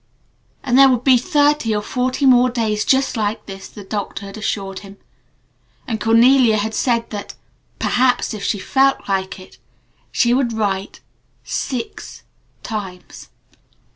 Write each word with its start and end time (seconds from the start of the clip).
And 0.63 0.79
there 0.79 0.89
would 0.89 1.03
be 1.03 1.15
thirty 1.15 1.75
or 1.75 1.83
forty 1.83 2.25
more 2.25 2.49
days 2.49 2.85
just 2.85 3.15
like 3.15 3.45
this 3.45 3.67
the 3.67 3.83
doctor 3.83 4.25
had 4.25 4.35
assured 4.35 4.79
him; 4.79 4.97
and 5.85 6.01
Cornelia 6.01 6.57
had 6.57 6.73
said 6.73 7.11
that 7.11 7.35
perhaps, 7.77 8.33
if 8.33 8.43
she 8.43 8.57
felt 8.57 9.07
like 9.07 9.39
it 9.39 9.59
she 10.11 10.33
would 10.33 10.53
write 10.53 11.01
six 11.43 12.23
times. 12.63 13.29